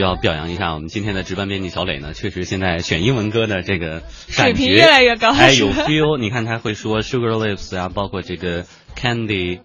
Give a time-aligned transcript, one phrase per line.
[0.00, 6.18] 要表扬一下我们今天的值班编辑小磊呢，确实现在选英文歌的这个水平越来越高，还，有 feel。
[6.18, 8.64] 你看他会说 sugar lips 啊，包括这个
[8.96, 9.60] candy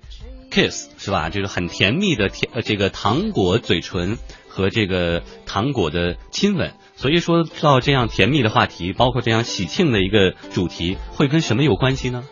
[0.51, 1.29] kiss 是吧？
[1.29, 4.17] 这个很甜蜜的甜，呃，这个糖果嘴唇
[4.47, 6.73] 和这个糖果的亲吻。
[6.97, 12.23] 所以说到这样甜蜜的话题，包括这样喜庆的一个主题，会跟什么有关系呢？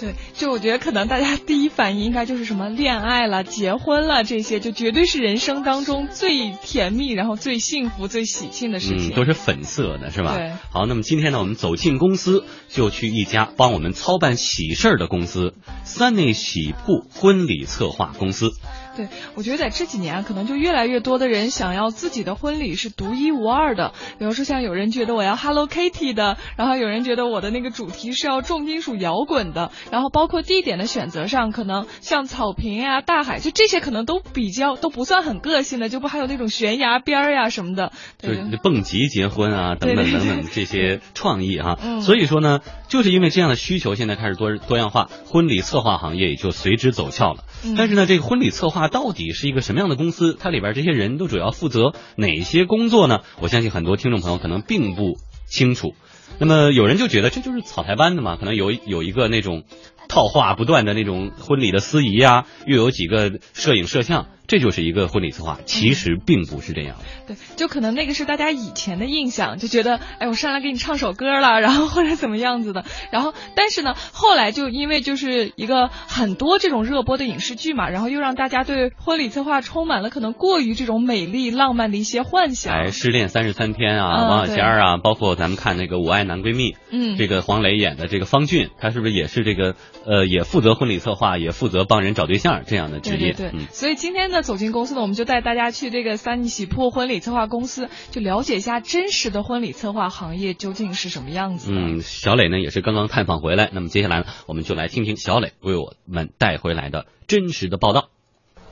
[0.00, 9.10] 对，就我觉得可能大家第一反应应该就是什么恋爱了、结婚了这些，就绝对是人生当中最甜蜜、然后最幸福、最喜庆的事情。
[9.10, 10.36] 嗯，都是粉色的，是吧？
[10.36, 10.52] 对。
[10.72, 18.50] 好，那么今天呢，我们走进公司，就去一家帮我们操办喜事儿的公司——三内喜铺婚礼策划公司。
[18.96, 23.92] 对，我觉得在这几年啊，可能就越来越多的人想要自己的婚礼是独一无二的。
[24.18, 41.76] 比如说，像有人觉得我要 Hello Kitty 的，然后有人觉得我的那个主题是要重金属摇滚的，然后包括地点的选择上，可能像草坪呀、大海，就这些可能都比较都不算很个性的，就不还有那种悬崖边儿呀什么的，对，蹦极结婚啊，等等等等这些创意哈。
[42.00, 47.44] 所以说呢，就是因为这样的需求，现在开始多多样化，婚礼策划行业也就随之走俏了。
[47.76, 50.36] 但是呢，这个婚礼策划到底是一个什么样的公司？
[50.38, 53.20] 它里边这些人都主要负责哪些工作呢？
[53.40, 55.14] 我相信很多听众朋友可能并不
[55.46, 55.94] 清楚。
[56.38, 59.64] 那么有人就觉得这就是草台班子嘛，可能有有一个那种
[60.08, 64.26] 套话不断的那种婚礼的司仪啊，又有几个摄影摄像。
[64.54, 66.94] 这就是一个婚礼策划，其实并不是这样。
[67.26, 72.84] 对，就可能那个是大家以前的印象，就觉得，哎，我上来给你唱首歌了，然后或者怎么样子的。
[73.10, 82.72] 然后，但是呢，后来就因为就是一个很多这种热播的影视剧嘛，然后又让大家对婚礼策划充满了可能过于这种美丽浪漫的一些幻想。
[82.72, 89.74] 哎，失恋三十三天啊，王小仙儿啊，包括咱们看那个《我爱男闺蜜》，嗯，这个黄磊演的这个方俊，他是不是也是这个
[90.06, 93.32] 呃，也负责婚礼策划，也负责帮人找对象这样的职业？
[93.32, 93.60] 对对对。
[93.72, 95.14] 所以今天呢，走进公司呢，我们。
[95.14, 101.70] 就带大家去这个三喜铺婚礼策划公司，就了解一下真实的婚礼策划行业究竟是什么样子。
[101.72, 108.08] 嗯，小磊呢也是刚刚探访回来，那么接下来呢，我们就来听听小磊为我们带回来的真实的报道。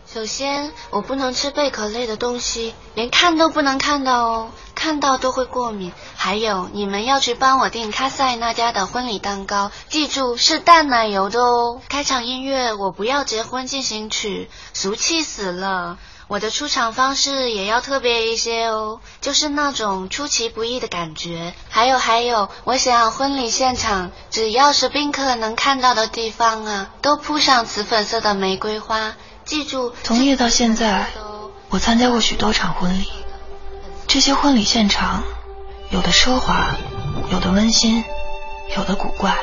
[0.05, 5.91] 首先，我不能吃贝壳类的东西，连看都不能看到哦，看到都会过敏。
[6.17, 11.81] 还有，你们要去帮我订卡塞那家的婚礼蛋糕，记住是淡奶油的哦。
[11.89, 15.99] 开场音乐，我不要结婚进行曲，俗气死了。
[16.29, 21.55] 我的出场方式也要特别一些哦，就是那种出其不意的感觉。
[21.71, 29.15] 还有还有，我想要婚礼现场，只要是宾客能看到的地方啊，都铺上紫粉色的玫瑰花。
[29.53, 31.09] 记住，从业到现在，
[31.69, 33.05] 我参加过许多场婚礼，
[34.07, 35.25] 这些婚礼现场，
[35.91, 36.75] 有的奢华，
[37.31, 38.03] 有的温馨，
[38.75, 39.37] 有的古怪。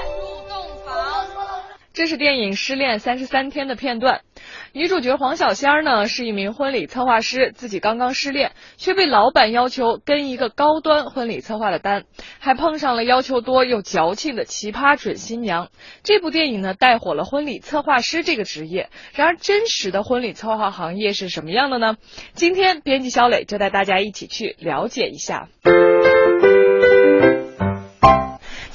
[1.94, 4.22] 这是电影《失恋三十三天》的片段。
[4.74, 12.04] 女主角黄小仙儿呢是一名婚礼策划师，自己刚刚失恋，却被老板要求跟一个高端婚礼策划的单，
[12.40, 15.70] 还碰上了要求多又矫情的奇葩准新娘。
[16.04, 18.90] 这部电影呢带火了婚礼策划师这个职业。
[19.14, 21.96] 然而，真实的婚礼策划行业是什么样的呢？
[22.34, 25.50] 今天编辑小磊就带大家一起去了解一下。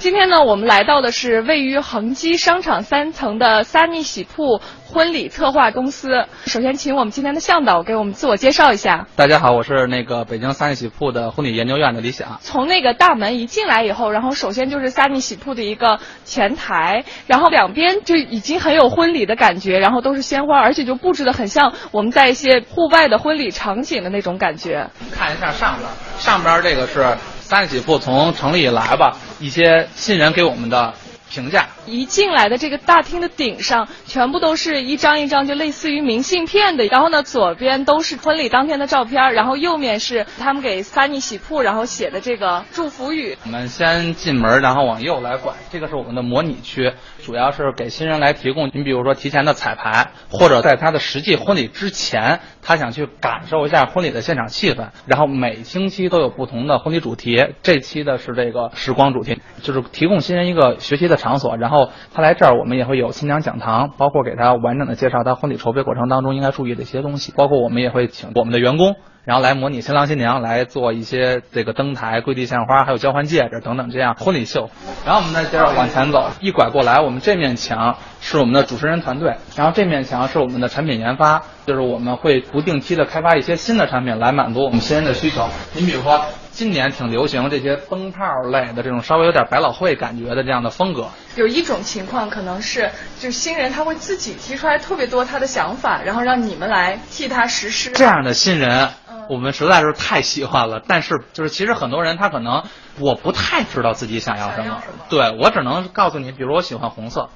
[0.04, 6.26] 今天呢，我们来到的是位于恒基商场三层的萨尼喜铺婚礼策划公司。
[6.44, 9.06] 首先，请我们今天的向导给我们自我介绍一下。
[9.16, 12.38] 大家好，我是那个北京萨尼喜铺的婚礼研究院的李想。
[12.42, 24.90] 从那个大门一进来以后，然后首先就是萨尼喜铺的一个前台，然后两边就已经很有婚礼的感觉，然后都是鲜花，而且就布置的很像我们在一些户外的婚礼场景的那种感觉。
[25.12, 27.16] 看一下上边，上边这个是。
[27.46, 30.94] 三喜铺从成立以来吧，一些新人给我们的
[31.30, 31.68] 评价。
[31.86, 36.86] 一进来的这个大厅的顶上，全部都是一张一张，就类似于明信片的。
[36.86, 43.36] 然后呢，左边都是婚礼当天的照片，然后右面是他们给三妮喜铺然后写的这个祝福语。
[43.44, 46.92] 我们先进门，然后往右来拐，这个是我们的模拟区，
[47.22, 48.70] 主要是给新人来提供。
[48.72, 54.88] 你比如说提前的彩排，或者在他的实际婚礼之前，他想去感受一下婚礼的现场气氛。
[55.06, 61.58] 然后每星期都有不同的婚礼主题，这期的是这个时光主题，就是提供新人一个学习的场所。
[61.58, 61.73] 然后。
[61.74, 68.94] 然后他来这儿，我们也会有新娘讲堂，包括给他完整的介绍他婚礼筹备过程当中应该注意的一些东西，包括我们也会请我们的员工，
[69.24, 74.70] 然后来模拟新郎新娘来做一些这个登台、跪地献花，还有交换戒指等等这样婚礼秀。
[75.04, 85.48] 然后我们再接着往前走，一拐过来，我们这面墙是我们的主持人团队，然后这面墙是我们的产品研发，就是我们会不定期的开发一些新的产品来满足我们新人的需求。
[85.74, 86.20] 您比如说。
[86.54, 91.08] 今年挺流行这些灯泡类的这种稍微有点百老汇感觉的这样的风格。
[91.34, 97.90] 有一种情况可能是，就新人他会自己提出来特别多他的想法，然后让你们来替他实施。
[97.90, 98.88] 这样的新人，
[99.28, 100.80] 我们实在是太喜欢了。
[100.86, 102.62] 但是就是其实很多人他可能
[103.00, 107.30] 我不太知道自己想要什么，对我只能告诉你，比如我喜欢红色。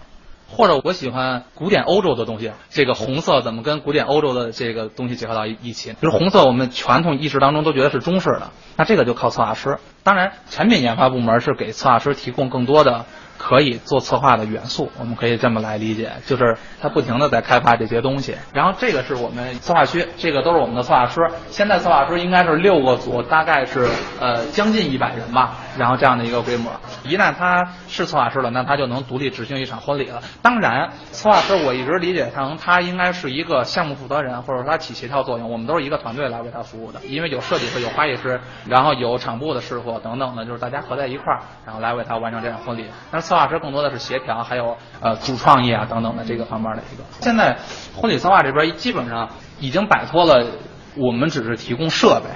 [0.50, 5.94] 或者我喜欢古典欧洲的东西，这个红色怎么跟古典欧洲的这个东西结合到一起？
[6.00, 9.78] 就是红色，我们传统意识当中都觉得是中式的，那这个就靠策划师。
[10.02, 13.04] 当然，产品研发部门是给策划师提供更多的。
[13.38, 18.34] 可以做策划的元素，我们可以这么来理解，就是他不停的在开发这些东西。
[18.52, 21.20] 然后这个是我们策划区，这个都是我们的策划师。
[21.48, 25.54] 现在策划师应该是六个组，大概是呃将近一百人吧。
[25.78, 26.72] 然后这样的一个规模，
[27.04, 30.20] 一旦他是策划师了，那他就能独立执行一场婚礼了。
[30.42, 35.48] 当然，策划师我一直理解成他应该是一个项目负责人，或者说他起协调作用。
[35.48, 42.86] 我们都是一个团队来为他服务的，因为有设计师、有花艺师，然后有场部的师傅等等的，就是大家合在一块儿，然后来为他完成这场婚礼。
[43.10, 47.04] 但是策划师更多的是协调，还有呃主创意啊等等的这个方面的一个。
[47.20, 47.58] 现在
[47.96, 49.28] 婚礼策划这边基本上
[49.60, 50.46] 已经摆脱了
[50.96, 52.30] 我们只是提供设备，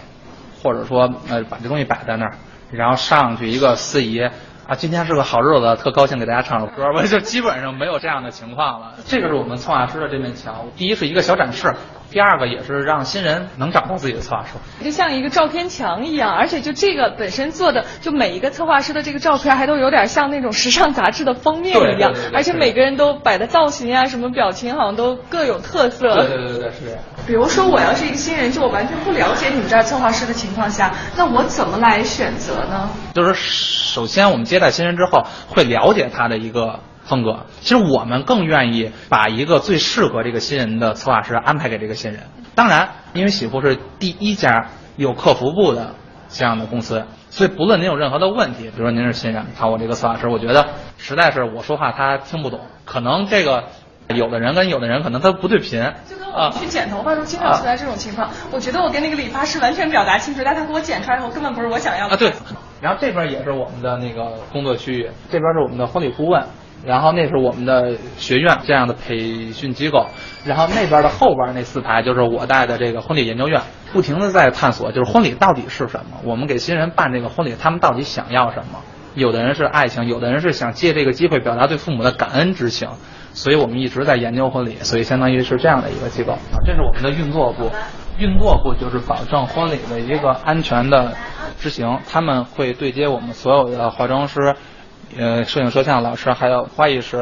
[0.63, 2.33] 或者说呃把这东西摆在那儿，
[2.71, 4.21] 然后上去一个司仪
[4.67, 8.93] 啊，今天是个好日子，特高兴给大家唱首歌，我就基本上没有这样的情况了。
[9.05, 11.75] 这个是我们策划师的这面墙，第一是一个小展示。
[12.13, 14.51] 第二个也是让新人能找到自己的策划师，
[14.85, 26.27] 就像一个照片墙一样，而且就这个本身做的，就每一个策划师的这个照片还都有点像那种时尚杂志的封面一样，而且每个人都摆的造型啊，什么表情好像都各有特色。
[26.27, 26.99] 对对对对，是这样。
[27.27, 32.91] 比如说我要是一个新人，就我完全不了解你们这儿策划师的情况下，那我怎么来选择呢？
[33.15, 36.81] 就是首先我们接待新人之后，会了解他的一个。
[37.05, 42.21] 风格，其实我们更愿意把一个最适合这个新人的策划师安排给这个新人。
[42.55, 45.95] 当然，因为喜福是第一家有客服部的
[46.29, 50.67] 这样的公司，所以不论您有任何的问题，比如说您是新人，看我这个策划师，我觉得
[50.97, 53.65] 实在是我说话他听不懂，可能这个
[54.09, 55.83] 有的人跟有的人可能他不对频。
[56.09, 62.15] 就跟我去剪头发时候经常存在这种情况，我觉得我跟那个理发师完全表达清楚，但他给我剪出来后根本不是我想要的。
[62.15, 62.33] 啊，对。
[62.81, 66.45] 然后这边也是我们的那个工作区域，这边是我们的婚礼顾问。
[66.85, 70.07] 然后那是我们的学院这样的培训机构，
[70.45, 73.61] 然后那边的后边那四排就是我带的这个婚礼研究院，
[73.93, 76.19] 不停的在探索，就是婚礼到底是什么？
[76.25, 78.81] 我们给新人办这个婚礼，他们到底想要什么？
[79.15, 82.89] 有的人是爱情，有的人是想借这个机会表达对父母的感恩之情，
[83.33, 86.33] 所以我们一直在研究婚礼，所以相当于是这样的一个机构。
[86.33, 87.71] 啊，这是我们的运作部，
[88.19, 91.13] 运作部就是保证婚礼的一个安全的
[91.61, 94.57] 执行，他们会对接我们所有的化妆师。
[95.19, 97.19] 呃，摄影摄像老师还有花艺师。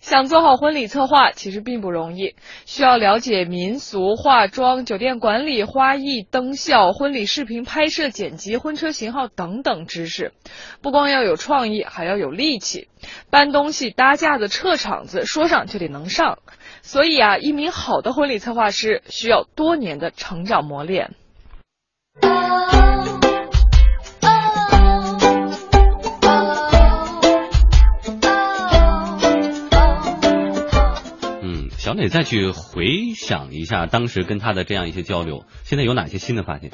[0.00, 2.34] 想做好婚礼策划，其实并不容易，
[2.64, 10.32] 需要了解民俗、化妆、酒店管理、花艺、灯效、婚礼视频拍摄、剪辑、婚车型号等等知识。
[10.82, 12.88] 不光要有创意，还要有力气，
[13.30, 16.38] 搬东西、搭架子、撤场子，说上就得能上。
[16.82, 21.10] 所以啊，一名好的婚礼策划师需要多年的成长磨练。
[31.88, 36.70] 小磊再去回想一下当时跟他的这样一些交流，现在有哪些新的发现？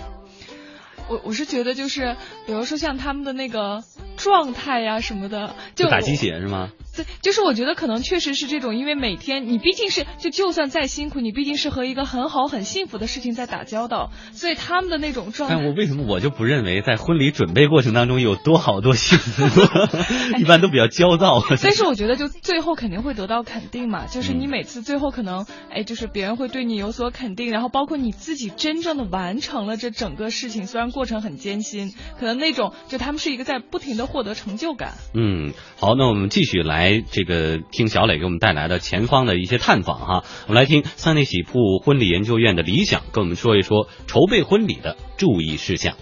[1.09, 2.17] 我我是觉得就是，
[2.49, 3.85] 比如说像他们的那个
[4.17, 6.73] 状态呀什么的，就打鸡血是吗？
[6.97, 15.57] 对，就是我觉得可能确实是这种，因为每天你毕竟是就就算再辛苦，你毕竟是和一个很好很幸福的事情在打交道，所以他们的那种状态。
[15.57, 19.45] 但我为什么我就不认为在婚礼准备过程当中有多好多幸福？
[20.39, 21.43] 一般都比较焦躁。
[21.63, 34.93] 但是我觉得就最后肯定会得到肯定嘛，就是你每次最后可能哎，就是别人会对你有所肯定，然后包括你自己真正的完成了这整个事情，虽然过程很艰辛，可能那种就他们是一个在不停的获得成就感。
[35.15, 36.84] 嗯，好，那我们继续来。
[36.85, 45.95] 来，这个听小磊给我们带来的前方的一些探访哈，我们来听三内喜铺婚礼研究院的李想跟我们说一说筹备婚礼的注意事项。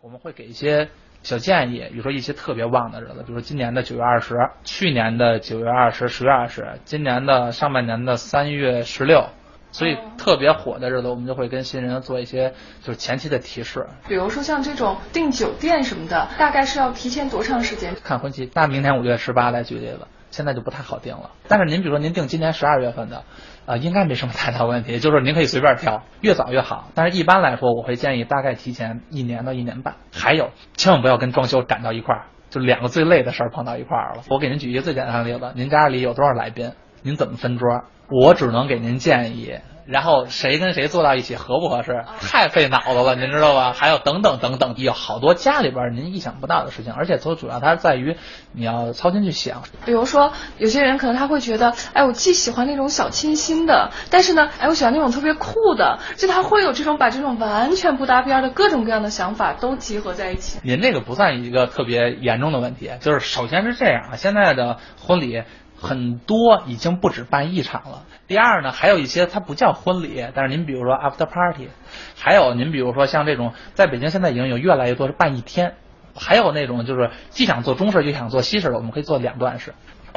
[0.00, 0.88] 我们会给一些
[1.22, 9.28] 小建议，比如说一些特别旺的日子，比如说今年的九月二十，去年的九月二十、十月二十，今年的上半年的三月十六。
[9.72, 12.52] 所以特别火的日子，我们就会跟新人做一些
[12.82, 13.86] 就是前期的提示。
[14.06, 17.94] 比如说像这种订酒店什么的，大概是要提前多长时间？
[18.04, 21.30] 看婚期，那明年五月十八来举例子，现在就不太好定了。
[21.48, 23.24] 但是您比如说您订今年十二月份的，
[23.64, 26.88] 啊，应该没什么太大问题，就是您可以随便挑，越早越好。
[26.94, 29.96] 但是一般来说，我会建议大概提前一年到一年半。
[30.12, 34.22] 还有，千万不要跟装修赶到一块儿，就两个最累的事儿碰到一块儿了。
[34.28, 36.72] 我给您举一个最简单的例子，您家里有多少来宾？
[37.02, 37.84] 您怎么分桌？
[38.08, 39.54] 我只能给您建议，
[39.86, 43.72] 然后谁跟谁坐到一起合不合适，太费脑子了，您知道吧？
[43.72, 48.16] 还有等等等等，有好多家里边您意想不到的事情，而且最主要它在于
[48.52, 49.62] 你要操心去想。
[49.86, 60.58] 比如说，有些人可能他会觉得，哎，我既喜欢那种小清新的，但是呢，哎，我喜欢那种特别酷的，就他会有这种把这种完全不搭边的各种各样的想法都集合在一起。
[60.62, 65.44] 您这个不算一个特别严重的问题，就是首先是这样啊，现在的婚礼。
[65.82, 68.04] 很多已经不止办一场了。
[68.28, 71.68] 第二呢，还有一些它不叫婚礼，但是您比如说 after party，
[72.16, 75.74] 还有您比如说像这种，在北京现在已经有越来越多是办一天，
[76.14, 79.74] 还有那种就是既想做中式又想做西式的，我们可以做两段式。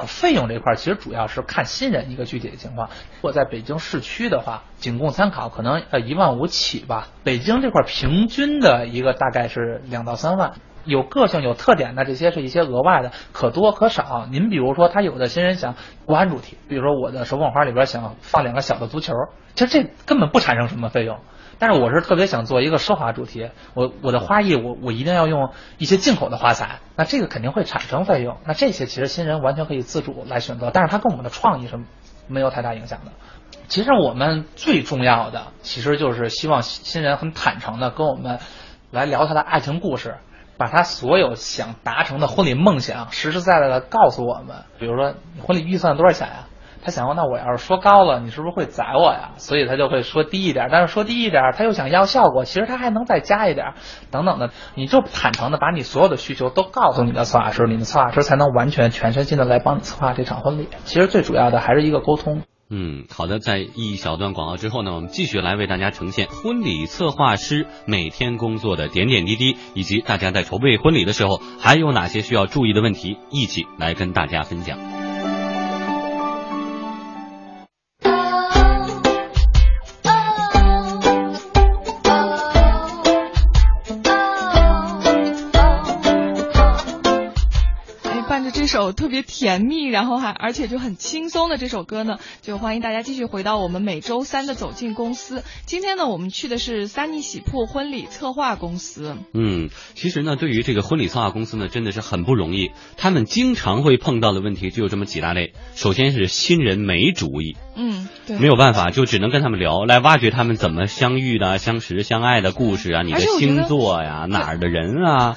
[0.07, 2.89] 费用这块其实主要是看新人一个具体的情况。
[2.89, 7.07] 如果在北京市区的话，仅供参考，可能呃一万五起吧。
[7.23, 10.53] 北京这块平均的一个大概是两到三万。
[10.85, 14.27] 有个性、有特点的这些是一些额外的，可多可少。
[14.31, 15.75] 您比如说，他有的新人想
[16.05, 19.13] 国安主题，比如说我的手捧花里边想放两个小的足球，
[19.55, 21.19] 其实这根本不产生什么费用。
[21.57, 28.37] 但是我是特别想做一个奢华主题，我我的花艺我我一定要用一些进口的花材，那这个肯定会产生费用。
[28.45, 31.79] 那这些其实新人完全可以自主来选择，但是它跟我们的创意是
[32.27, 33.11] 没有太大影响的。
[33.69, 38.39] 其实我们最重要的其实就是希望新人很坦诚的跟我们
[38.91, 40.17] 来聊他的爱情故事。
[40.57, 44.57] 把他所有想达成的婚礼梦想实实在在的告诉我们。
[44.79, 46.47] 比如说，你婚礼预算多少钱呀？
[46.83, 49.31] 他想，那我要是说高了，你是不是会宰我呀？
[49.37, 50.69] 所以他就会说低一点。
[50.71, 53.73] 但是说低一点，他又想要效果，其实他还能再加一点，
[54.11, 54.51] 等等的。
[54.75, 60.69] 你就坦诚的把你所有的需求都告诉你的策划师，你的策划师才能完全全身心的来帮你策划这场婚礼。
[60.83, 62.43] 其实最主要的还是一个沟通。
[62.69, 74.94] 嗯，好的，在一小段广告之后呢，我们继续来为大家呈现婚礼策划师每天工作的点点滴滴，以及大家在筹备婚礼的时候还有哪些需要注意的问题，一起来跟大家分享。
[88.85, 95.43] 首特别甜蜜，然后还而且就很轻松的这首歌呢，就欢迎大家继续回到我们每周三的走进公司。
[95.65, 99.17] 今天呢，我们去的是三妮喜铺婚礼策划公司。
[99.33, 102.71] 嗯，其实呢，对于这个婚礼策划公司呢，真的是很不容易。
[102.95, 105.53] 他们经常会碰到的问题就有这么几大类。
[105.73, 115.35] 首先是新人没主意，嗯，对，没有办法，就只能跟他们聊，来挖掘他们怎么相遇的、相识、相爱的故事啊，你的星座呀，哪儿的人啊。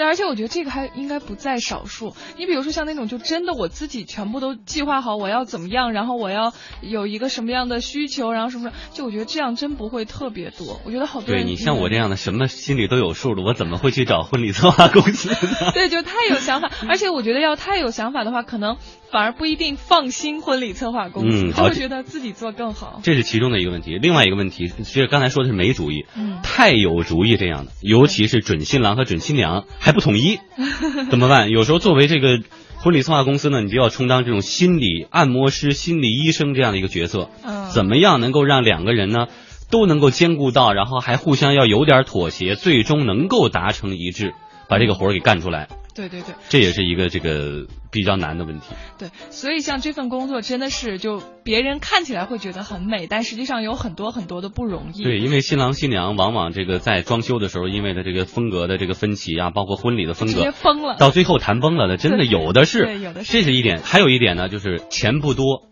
[0.00, 2.14] 对，而且我觉得这个还应该不在少数。
[2.38, 10.80] 你比如说像那种就真的我自己全部都计划好我要怎么样，然后我要有一个什么样的需求，然后什么，就我觉得这样真不会特别多。
[10.86, 15.72] 我觉得好多人，对你像我这样的什么心里都有数的，我怎么会去找婚礼策划公司呢？
[15.74, 18.78] 对，就太有想法，而且我觉得要太有想法的话，可能
[19.10, 23.00] 反而不一定放心婚礼策划公司，他会觉得自己做更好。
[23.02, 23.98] 这是其中的一个问题。
[23.98, 29.64] 另外一个问题，其实刚才说的是没主意，嗯，太有主意这样的，尤其是准新郎和准新娘。
[29.78, 30.38] 还不统一，
[31.10, 31.50] 怎么办？
[31.50, 32.40] 有时候作为这个
[32.76, 37.30] 婚礼策划公司呢，你就要充当这种心理按摩师、心理医生这样的一个角色。
[37.44, 39.26] 嗯，怎么样能够让两个人呢
[39.70, 44.34] 都能够兼顾到，然后还互相要有点妥协，最终能够达成一致，
[44.68, 45.68] 把这个活儿给干出来。
[45.94, 48.66] 对对对，这也是一个这个比较难的问题。
[48.98, 55.02] 对，所以像这份工作真的是，就别人看起来会觉得很美，但实际上有很多很多的不容易。
[55.02, 62.84] 对，因为新郎新娘往往这个在装修的时候，因为的这个风格的这个分歧啊，包括婚礼的风格，疯了，到最后谈崩了的，真的有的是。
[62.84, 63.32] 对，有的是。
[63.32, 65.69] 这是一点，还有一点呢，就是钱不多。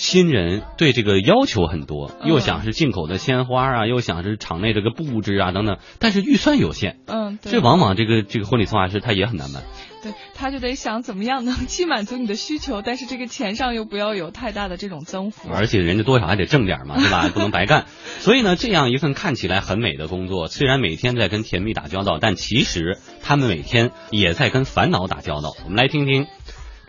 [0.00, 9.62] 新人对这个要求很多，又想是进口的鲜花啊，又想是场内这个布置啊等等，但是预算有限，嗯，这往往这个这个婚礼策划师他也很难办，
[10.02, 17.28] 对，他就得想怎么样能既满足你的需求，但是这个钱上又不要有太大的这种增幅，而且人家多少还得挣点嘛， 对吧？
[17.28, 17.84] 不能白干，
[18.20, 25.52] 所以呢，这样一份看起来很美的工作，虽然每天在跟甜蜜打交道，但其实他们每天也在跟烦恼打交道。
[25.64, 26.26] 我们来听听。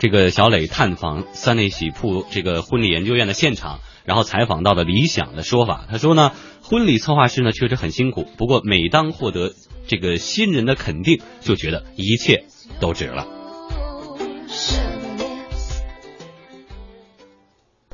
[0.02, 5.84] 这个小磊探访三内喜铺这个婚礼研究院的现场，然后采访到的理想的说法。
[5.88, 9.52] 他说呢，婚礼策划师呢确实很辛苦，不过每当获得
[9.86, 12.46] 这个新人的肯定，就觉得一切
[12.80, 13.28] 都值了。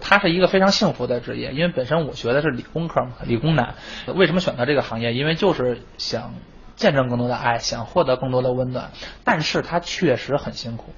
[0.00, 3.74] 他是一个非常幸福的职业，因为本身我学的是理工科嘛，理工男。
[4.16, 5.12] 为什么选择这个行业？
[5.12, 6.32] 因为就是想
[6.74, 8.92] 见证更多的爱，想获得更多的温暖。
[9.24, 10.94] 但是他确实很辛苦。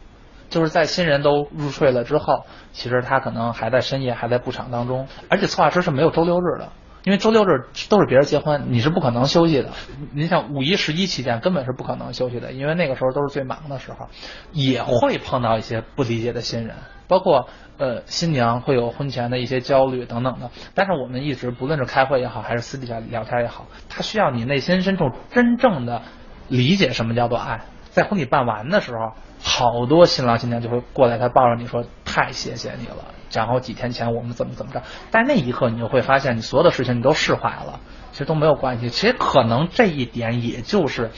[0.50, 6.68] 就是在新人都入睡了之后，其实他可能还在深夜还在布场当中，而且策划师是没有周六日的，
[7.04, 9.70] 因为周六日都是别人结婚，你是不可能休息的。
[10.12, 14.08] 您像五一、十一期间根本是不可能休息的，因为那个时候都是最忙的时候，
[14.52, 16.76] 也会碰到一些不理解的新人。
[17.08, 20.50] 包括呃新娘会有婚前的一些焦虑等等的。
[20.74, 26.02] 但是我们一直不论是开会也好，还是私底下聊天也好，他需要你内心深处真正的
[26.48, 27.62] 理解什么叫做爱。
[27.90, 33.14] 在婚礼办完的时候，好多新郎新娘就会过来，他抱着你说太谢谢你了。
[33.32, 37.80] 然后几天前我们怎么怎么着，但那一刻你就会发现，你所有的事情你都释怀了，
[38.12, 38.90] 其实都没有关系。
[38.90, 41.10] 其实可能这一点也就是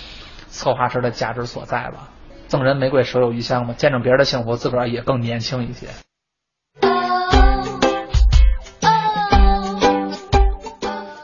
[0.48, 2.10] 策划师的价值所在吧。
[2.48, 5.86] 赠人玫瑰，手有余香嘛，见证别人的幸福，自个儿也更年轻一些。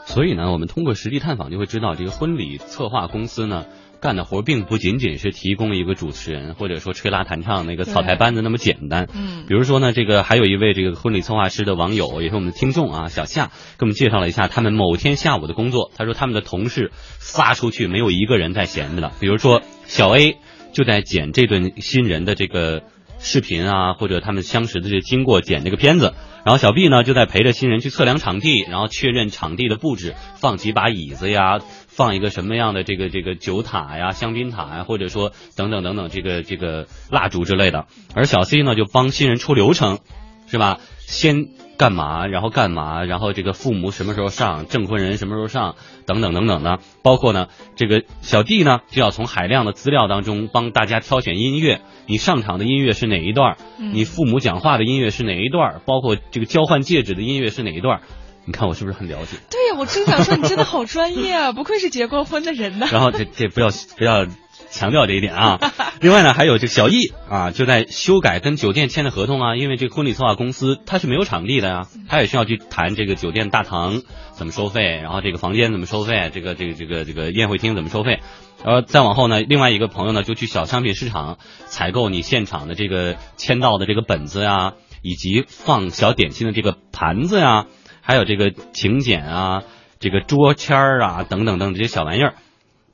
[0.05, 3.65] 所以呢，我们通过实地探访就会知道，这个婚礼策划公司呢。
[4.01, 9.07] 干的活并不仅仅是提供一个主持人，或者说吹拉弹唱那个草台班子那么简单。
[9.13, 15.91] 嗯，比如说呢，这个还有一位这个婚礼策划师的网友，也是我们的听众啊，小夏给我们介绍了一下他们某天下午的工作。
[15.97, 19.11] 他说他们的同事发出去没有一个人在闲着的。
[19.19, 20.37] 比如说小 A
[20.71, 22.83] 就在剪这对新人的这个
[23.19, 26.13] 视频啊，或者他们相识的这经过剪这个片子。
[26.45, 31.59] 然后小 B 呢就在陪着新人去测量场地，然后确认场地的布置，放几把椅子呀。
[31.99, 37.87] 放一个什么样的这个这个酒塔呀、香槟塔呀，或者说等等等等这个这个蜡烛之类的。
[38.15, 39.99] 而小 C 呢，就帮新人出流程，
[40.47, 40.77] 是吧？
[41.05, 45.75] 先干嘛，然后干嘛，然后这个父母什么时候上，证婚人什么时候上，
[46.05, 46.79] 等等等等的。
[47.03, 51.81] 包括呢，这个小弟呢，就要从海量的资料当中帮大家挑选音乐。
[52.05, 53.57] 你上场的音乐是哪一段？
[53.77, 55.81] 你父母讲话的音乐是哪一段？
[55.85, 58.01] 包括这个交换戒指的音乐是哪一段？
[58.49, 59.37] 你看我是不是很了解？
[59.51, 62.87] 对呀，我真想说你真的好专业啊，不愧是结过婚的人呢。
[62.91, 64.25] 然后这这不要不要
[64.71, 65.59] 强调这一点啊。
[66.01, 78.19] 另外呢，还有这小易啊，就在修改跟酒店签的合同啊，因为这个婚礼策划公司它是没有场地的呀，他也需要去谈这个酒店大堂怎么收费，然后这个房间怎么收费，这个这个这个这个宴会厅怎么收费。
[78.65, 87.67] 然后再往后呢，另外一个朋友呢就去小商品市场采购你现场的这个签到的这个本子呀，以及放小点心的这个盘子呀。
[88.09, 89.61] 还有这个请柬啊，
[89.99, 92.33] 这个桌签儿啊，等等等这些小玩意儿，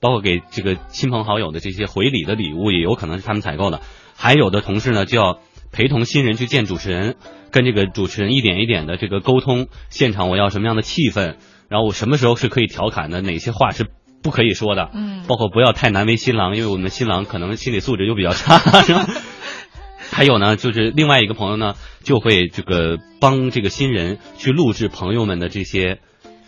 [0.01, 3.79] 包括给这个亲朋好友的这些回礼的礼物，也有可能是他们采购的。
[4.13, 5.39] 还有的同事呢，就要
[5.71, 7.15] 陪同新人去见主持人，
[7.49, 11.35] 跟这个主持人一点一点的这个沟通，现场我要什么样的气氛，
[11.69, 13.87] 然后我什么时候是可以调侃的，哪些话是
[14.21, 19.07] 不可以说的，嗯，包括不要太难为新郎，因为我们新郎可能心理素质又比较差，是吧？
[20.11, 25.99] 还有呢，就是另外一个朋友呢，就会这个帮这个新人去录制朋友们的这些。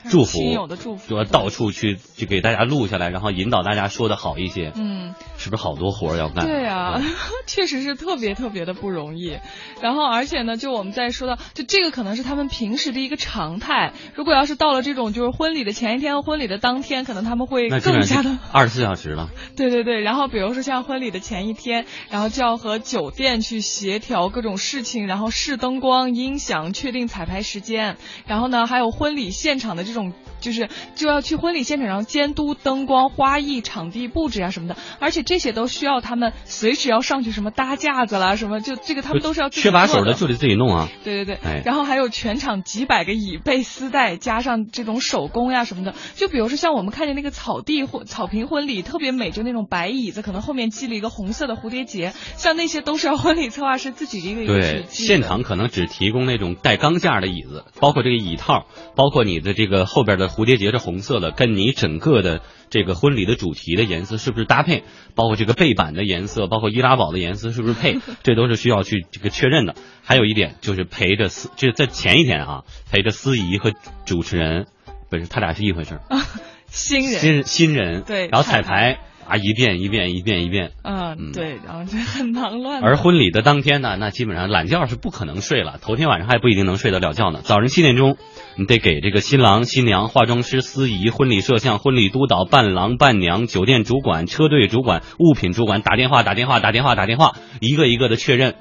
[0.09, 4.71] 祝福，亲友的祝福，到处去去给大家录下来，然后引导大家说的好一些。
[4.75, 6.45] 嗯，是不是好多活要干？
[6.45, 7.01] 对啊，
[7.45, 9.37] 确实是特别特别的不容易。
[9.81, 13.93] 然后，而且呢，就我们在说到，就这个可能是他们平时的一个常态。
[14.15, 19.29] 如果要是到了这种就是婚礼的前一天和婚礼的当天，可能他们会更加的二十四小时了。
[19.57, 29.96] 对对对，然后比如说像婚礼的前一天，然后就要和酒店去协调各种事情，然后试灯光、音响，确定彩排时间，然后呢，还有婚礼现场的这种。
[29.97, 40.87] 种就是就要去婚礼现场上监督灯光、花艺、场地布置啊什么的，而且这些都需要他们随时要上去什么搭架子啦什么，就这个他们都是要缺把手的就得自己弄啊。
[41.03, 45.93] 对对对，然后还有全场几百个椅背丝带，加上这种手工呀什么的。
[46.15, 60.26] 就比如说像我们看见那个草地或草坪婚礼特别美，就那种白椅子，可能后面系了一个红色的蝴蝶结，像那些都是要婚礼策划师自己一个一个对，现场可能只提供那种带钢架的椅子，包括这个椅套，包括你的这个后边的。
[60.27, 64.83] 蝴蝶结是红色的，跟你整个的这个婚礼的主题的颜色是不是搭配？
[65.15, 67.97] 包括这个背板的颜色，包括易拉宝的颜色是不是配？
[68.23, 69.75] 这都是需要去这个确认的。
[70.03, 73.71] 还有一点就是陪着司，这在前一天啊，陪着司仪和
[74.05, 74.67] 主持人，
[75.09, 76.01] 不是他俩是一回事儿。
[76.67, 78.99] 新人，新新人，对，然后彩排。
[79.27, 82.81] 啊，一遍一遍一遍一遍，嗯，对，然后就很忙乱。
[82.81, 87.41] 而婚礼的当天呢，那基本上懒觉是不可能睡了，头天晚上还不一定能睡得了觉呢。
[87.43, 88.17] 早上七点钟，
[88.57, 98.55] 你得给这个新郎新娘、化妆师、司仪、婚礼摄像、婚礼督导、伴郎伴娘、酒店主管、车队主管、物品主管打电话，打电话，打电话，打电话，一个一个的确认，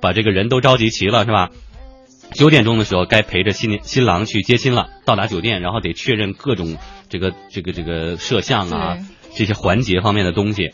[0.00, 1.50] 把这个人都召集齐了，是吧？
[2.32, 6.76] 九点钟的时候，该陪着新新郎去接亲了，到达酒店，然后得确认各种
[7.08, 8.98] 这个这个这个摄像啊。
[9.34, 10.70] 这些环节方面的东西。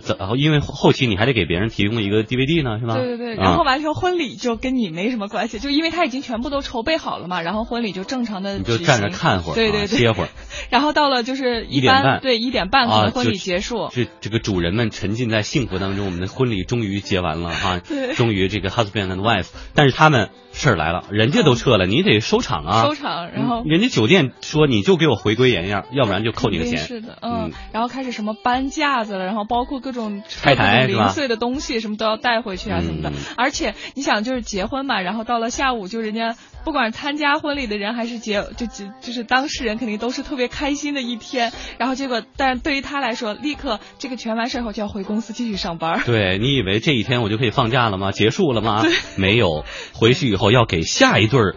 [0.00, 0.16] 怎？
[0.18, 2.94] 然后因为后期你还得给别人提供一个 DVD 呢，是吧？
[2.94, 3.34] 对对对。
[3.36, 7.42] 然后完之后婚礼就跟你没什么关系，就因为他已经全部都筹备好了嘛。
[7.42, 8.58] 然后婚礼就正常的。
[8.58, 10.28] 你就站着看会儿，对对对，歇会儿。
[10.70, 13.88] 然后到了就是一点半，对一点半可能婚礼结束。
[13.92, 17.80] 这这个主人们沉浸在幸福当中，我们的婚礼终于结完了哈，
[18.16, 19.48] 终于这个 husband and wife。
[19.74, 22.82] 但是他们事儿来了，人家都撤了，你得收场啊。
[22.84, 26.78] 收场，然后人家酒店说你就给我回归原样，要不然就扣你的钱。
[26.78, 27.52] 是的，嗯。
[27.72, 29.83] 然后开始什么搬架子了，然后包括。
[29.84, 33.12] 各种开台零碎的东西，什么都要带回去啊什么的。
[33.36, 41.52] 而且你想，就是结婚嘛，然后到了下午，就人家不管参加婚礼的人还是结，就就就是当事人，肯定都是特别开心的一天。
[41.76, 46.00] 然后结果，但对于他来说，立刻这个全完事后就要回公司继续上班。
[46.06, 48.10] 对你以为这一天我就可以放假了吗？
[48.10, 48.82] 结束了吗？
[49.18, 51.56] 没有，回去以后要给下一对儿。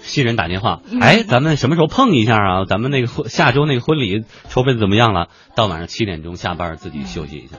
[0.00, 2.64] 新人打电话，哎，咱们什么时候碰一下啊？
[2.64, 5.28] 咱们那个婚下周那个婚礼筹备的怎么样了？
[5.54, 7.56] 到晚上七点钟下班自己休息一下，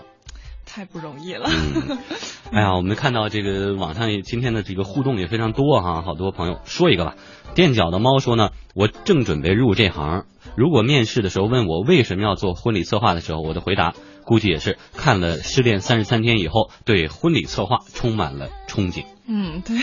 [0.66, 1.50] 太不容易了。
[2.52, 7.16] 哎呀，我们看到这个网上今天的这个互动也非常多哈，好多朋友说一个吧。
[7.56, 10.26] 垫脚的猫说呢，我正准备入这行，
[10.58, 13.94] 如果面试的时候问我为什么要做婚礼策划的时候，我的回答
[14.26, 19.06] 估计也是看了《失恋三十三天》以后，对婚礼策划充满了憧憬。
[19.28, 19.78] 嗯，对，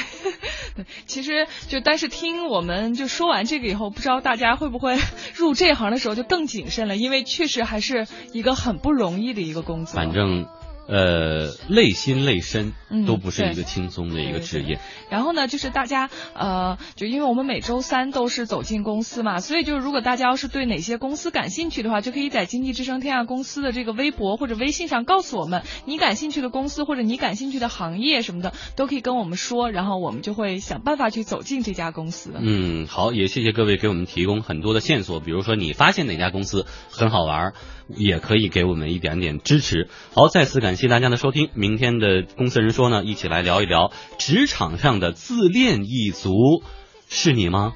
[0.75, 4.99] 对，其实就但是听我们就说完这个以后，不知道大家会不会
[5.37, 9.95] 入这行的时候就更谨慎了，因为确实还是一个很不容易的一个工作。
[9.95, 10.49] 反正。
[10.87, 12.73] 呃，累心累身
[13.07, 14.79] 都不是一个轻松的一个职业。
[15.11, 32.31] 然后呢，就是大家呃，就因为我们每周三都是走进公司嘛，所以就是如果大家要是对哪些公司感兴趣的话，就可以在经济之声天下公司的这个微博或者微信上告诉我们你感兴趣的公司或者你感兴趣的行业什么的，都可以跟我们说，然后我们就会想办法去走进这家公司。
[32.41, 37.53] 嗯，好，也谢谢各位给我们提供很多的线索，比如说你发现哪家公司很好玩。
[37.87, 39.91] 也可以给我们一点点支持。
[40.15, 41.51] 好，再次感谢大家的收听。
[41.55, 46.33] 明天的公司人说呢，一起来聊一聊职场上的自恋一族，
[47.09, 47.75] 是你吗？